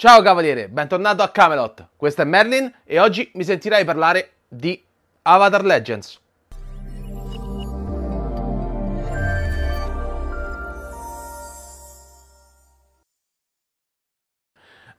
[0.00, 1.88] Ciao cavaliere, bentornato a Camelot.
[1.96, 4.80] Questo è Merlin e oggi mi sentirai parlare di
[5.22, 6.20] Avatar Legends.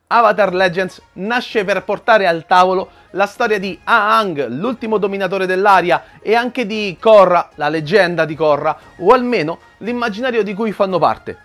[0.08, 6.34] Avatar Legends nasce per portare al tavolo la storia di Aang, l'ultimo dominatore dell'aria, e
[6.34, 11.38] anche di Korra, la leggenda di Korra, o almeno l'immaginario di cui fanno parte.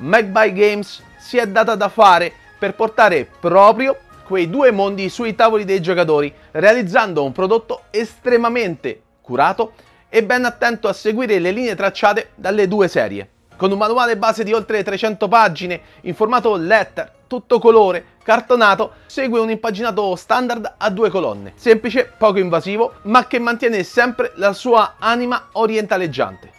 [0.00, 5.64] Magpie Games si è data da fare per portare proprio quei due mondi sui tavoli
[5.64, 9.72] dei giocatori, realizzando un prodotto estremamente curato
[10.10, 13.28] e ben attento a seguire le linee tracciate dalle due serie.
[13.56, 19.40] Con un manuale base di oltre 300 pagine, in formato letter, tutto colore, cartonato, segue
[19.40, 24.96] un impaginato standard a due colonne, semplice, poco invasivo, ma che mantiene sempre la sua
[24.98, 26.52] anima orientaleggiante.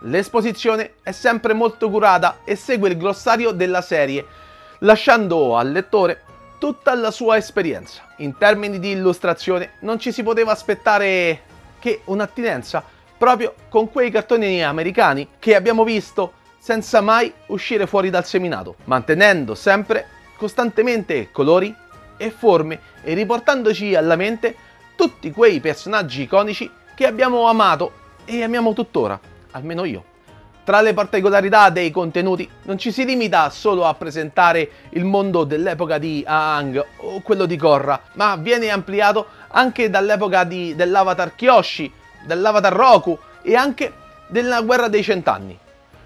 [0.00, 4.26] L'esposizione è sempre molto curata e segue il glossario della serie,
[4.80, 6.22] lasciando al lettore
[6.58, 8.02] tutta la sua esperienza.
[8.18, 11.42] In termini di illustrazione non ci si poteva aspettare
[11.78, 12.82] che un'attinenza
[13.16, 19.54] proprio con quei cartoni americani che abbiamo visto senza mai uscire fuori dal seminato, mantenendo
[19.54, 21.74] sempre costantemente colori
[22.16, 24.56] e forme e riportandoci alla mente
[24.96, 27.92] tutti quei personaggi iconici che abbiamo amato
[28.24, 30.13] e amiamo tuttora, almeno io.
[30.64, 35.98] Tra le particolarità dei contenuti non ci si limita solo a presentare il mondo dell'epoca
[35.98, 41.92] di Aang o quello di Korra, ma viene ampliato anche dall'epoca di, dell'avatar Kyoshi,
[42.24, 43.92] dell'avatar Roku e anche
[44.28, 45.58] della guerra dei cent'anni.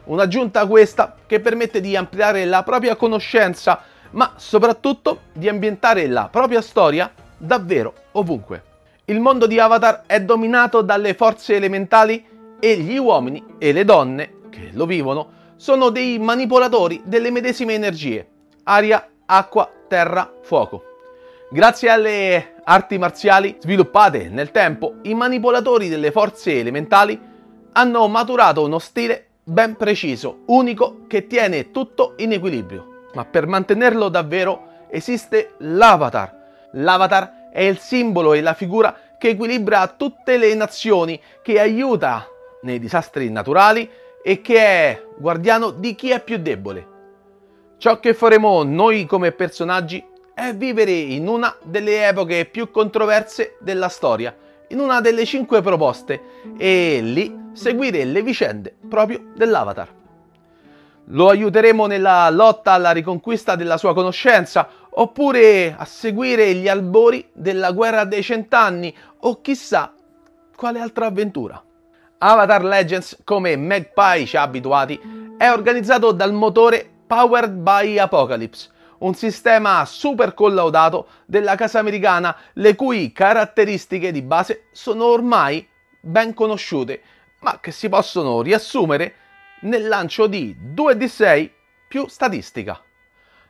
[0.07, 6.63] Un'aggiunta questa che permette di ampliare la propria conoscenza, ma soprattutto di ambientare la propria
[6.63, 8.65] storia davvero ovunque.
[9.05, 12.27] Il mondo di Avatar è dominato dalle forze elementali
[12.59, 18.27] e gli uomini e le donne che lo vivono sono dei manipolatori delle medesime energie,
[18.65, 20.85] aria, acqua, terra, fuoco.
[21.51, 27.19] Grazie alle arti marziali sviluppate nel tempo, i manipolatori delle forze elementali
[27.73, 33.07] hanno maturato uno stile ben preciso, unico, che tiene tutto in equilibrio.
[33.15, 36.37] Ma per mantenerlo davvero esiste l'avatar.
[36.73, 42.29] L'avatar è il simbolo e la figura che equilibra tutte le nazioni, che aiuta
[42.63, 43.89] nei disastri naturali
[44.23, 46.87] e che è guardiano di chi è più debole.
[47.79, 53.89] Ciò che faremo noi come personaggi è vivere in una delle epoche più controverse della
[53.89, 54.37] storia,
[54.69, 56.21] in una delle cinque proposte,
[56.57, 59.97] e lì seguire le vicende proprio dell'Avatar.
[61.11, 67.73] Lo aiuteremo nella lotta alla riconquista della sua conoscenza, oppure a seguire gli albori della
[67.73, 69.95] guerra dei cent'anni, o chissà
[70.55, 71.63] quale altra avventura.
[72.19, 75.01] Avatar Legends, come Magpie ci ha abituati,
[75.37, 82.75] è organizzato dal motore Powered by Apocalypse, un sistema super collaudato della casa americana, le
[82.75, 85.67] cui caratteristiche di base sono ormai
[86.01, 87.03] ben conosciute,
[87.41, 89.15] ma che si possono riassumere
[89.61, 91.51] nel lancio di 2D6
[91.87, 92.83] più statistica.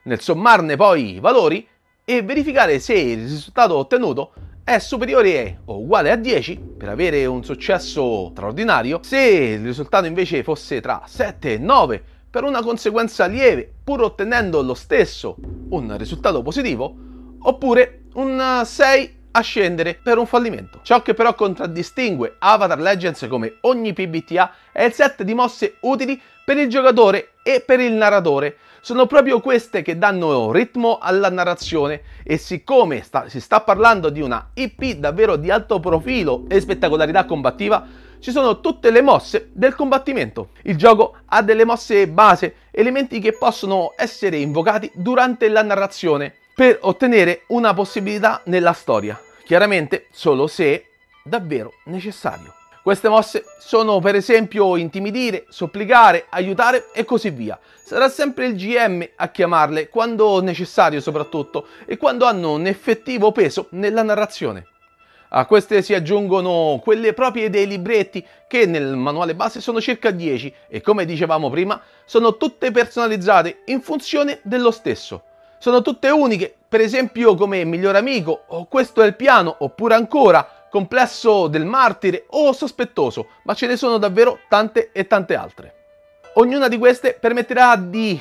[0.02, 1.66] Nel sommarne poi i valori
[2.04, 4.32] e verificare se il risultato ottenuto
[4.68, 10.42] è superiore o uguale a 10 per avere un successo straordinario, se il risultato invece
[10.42, 15.36] fosse tra 7 e 9 per una conseguenza lieve pur ottenendo lo stesso
[15.70, 16.94] un risultato positivo,
[17.40, 20.80] oppure un 6 a scendere per un fallimento.
[20.82, 26.20] Ciò che però contraddistingue Avatar Legends come ogni PBTA è il set di mosse utili
[26.44, 32.00] per il giocatore e per il narratore, sono proprio queste che danno ritmo alla narrazione
[32.22, 37.24] e siccome sta, si sta parlando di una IP davvero di alto profilo e spettacolarità
[37.24, 37.86] combattiva,
[38.20, 40.50] ci sono tutte le mosse del combattimento.
[40.62, 46.78] Il gioco ha delle mosse base, elementi che possono essere invocati durante la narrazione per
[46.80, 49.20] ottenere una possibilità nella storia.
[49.48, 50.88] Chiaramente solo se
[51.24, 52.52] davvero necessario.
[52.82, 57.58] Queste mosse sono per esempio intimidire, supplicare, aiutare e così via.
[57.82, 63.68] Sarà sempre il GM a chiamarle quando necessario soprattutto e quando hanno un effettivo peso
[63.70, 64.66] nella narrazione.
[65.30, 70.54] A queste si aggiungono quelle proprie dei libretti che nel manuale base sono circa 10
[70.68, 75.22] e come dicevamo prima sono tutte personalizzate in funzione dello stesso.
[75.58, 80.66] Sono tutte uniche, per esempio come miglior amico o questo è il piano oppure ancora
[80.68, 85.74] complesso del martire o sospettoso, ma ce ne sono davvero tante e tante altre.
[86.34, 88.20] Ognuna di queste permetterà di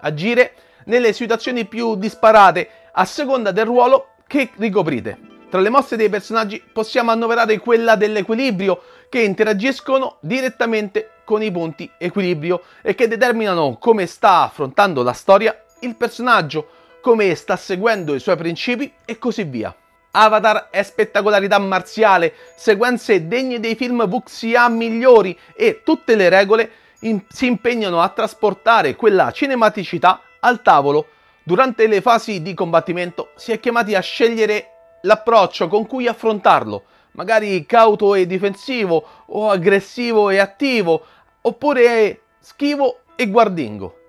[0.00, 0.52] agire
[0.84, 5.18] nelle situazioni più disparate a seconda del ruolo che ricoprite.
[5.48, 11.90] Tra le mosse dei personaggi possiamo annoverare quella dell'equilibrio che interagiscono direttamente con i punti
[11.96, 16.68] equilibrio e che determinano come sta affrontando la storia il personaggio
[17.06, 19.72] come sta seguendo i suoi principi e così via.
[20.10, 26.70] Avatar è spettacolarità marziale, sequenze degne dei film Vuxia migliori e tutte le regole
[27.02, 31.06] in- si impegnano a trasportare quella cinematicità al tavolo.
[31.44, 34.70] Durante le fasi di combattimento si è chiamati a scegliere
[35.02, 41.06] l'approccio con cui affrontarlo, magari cauto e difensivo o aggressivo e attivo,
[41.42, 44.05] oppure schivo e guardingo.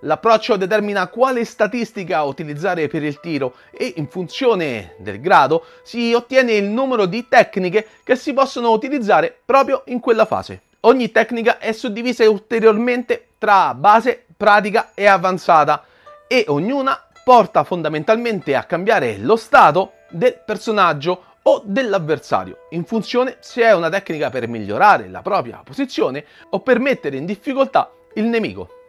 [0.00, 6.52] L'approccio determina quale statistica utilizzare per il tiro e in funzione del grado si ottiene
[6.52, 10.62] il numero di tecniche che si possono utilizzare proprio in quella fase.
[10.80, 15.84] Ogni tecnica è suddivisa ulteriormente tra base, pratica e avanzata
[16.26, 23.62] e ognuna porta fondamentalmente a cambiare lo stato del personaggio o dell'avversario, in funzione se
[23.62, 28.79] è una tecnica per migliorare la propria posizione o per mettere in difficoltà il nemico.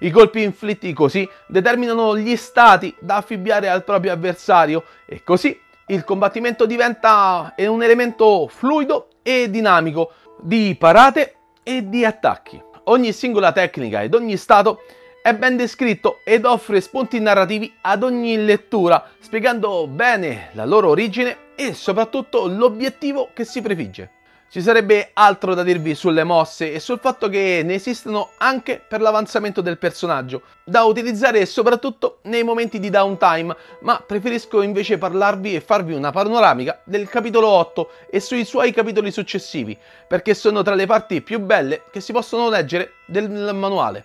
[0.00, 5.58] I colpi inflitti così determinano gli stati da affibbiare al proprio avversario e così
[5.88, 12.62] il combattimento diventa un elemento fluido e dinamico di parate e di attacchi.
[12.84, 14.82] Ogni singola tecnica ed ogni stato
[15.22, 21.54] è ben descritto ed offre spunti narrativi ad ogni lettura, spiegando bene la loro origine
[21.56, 24.10] e soprattutto l'obiettivo che si prefigge.
[24.48, 29.00] Ci sarebbe altro da dirvi sulle mosse e sul fatto che ne esistono anche per
[29.00, 35.60] l'avanzamento del personaggio, da utilizzare soprattutto nei momenti di downtime, ma preferisco invece parlarvi e
[35.60, 39.76] farvi una panoramica del capitolo 8 e sui suoi capitoli successivi,
[40.06, 44.04] perché sono tra le parti più belle che si possono leggere del manuale.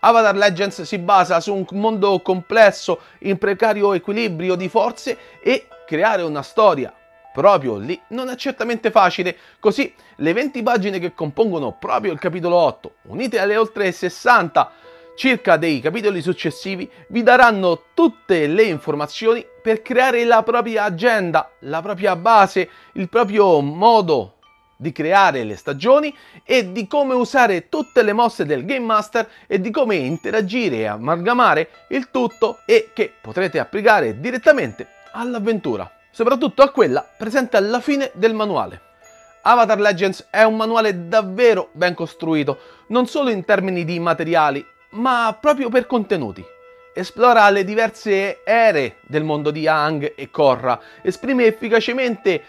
[0.00, 6.22] Avatar Legends si basa su un mondo complesso in precario equilibrio di forze e creare
[6.22, 6.94] una storia
[7.32, 12.56] proprio lì non è certamente facile, così le 20 pagine che compongono proprio il capitolo
[12.56, 14.72] 8, unite alle oltre 60
[15.16, 21.82] circa dei capitoli successivi, vi daranno tutte le informazioni per creare la propria agenda, la
[21.82, 24.36] propria base, il proprio modo
[24.80, 29.60] di creare le stagioni e di come usare tutte le mosse del Game Master e
[29.60, 36.70] di come interagire e amalgamare il tutto e che potrete applicare direttamente all'avventura, soprattutto a
[36.70, 38.88] quella presente alla fine del manuale.
[39.42, 42.58] Avatar Legends è un manuale davvero ben costruito,
[42.88, 46.44] non solo in termini di materiali, ma proprio per contenuti.
[46.92, 52.42] Esplora le diverse ere del mondo di Aang e Korra, esprime efficacemente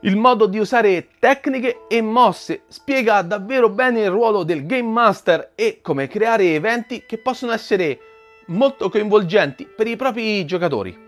[0.00, 5.52] il modo di usare tecniche e mosse spiega davvero bene il ruolo del Game Master
[5.54, 7.98] e come creare eventi che possono essere
[8.46, 11.05] molto coinvolgenti per i propri giocatori.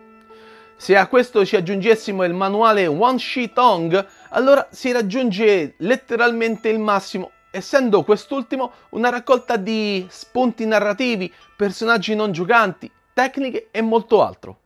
[0.80, 6.78] Se a questo ci aggiungessimo il manuale One Sheet Ong, allora si raggiunge letteralmente il
[6.78, 14.60] massimo, essendo quest'ultimo una raccolta di spunti narrativi, personaggi non giocanti, tecniche e molto altro.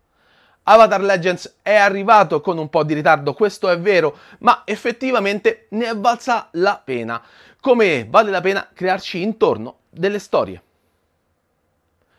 [0.65, 5.87] Avatar Legends è arrivato con un po' di ritardo, questo è vero, ma effettivamente ne
[5.87, 7.23] è valsa la pena,
[7.59, 10.63] come vale la pena crearci intorno delle storie.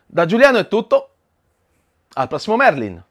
[0.07, 1.09] Da Giuliano è tutto,
[2.13, 3.03] al prossimo Merlin!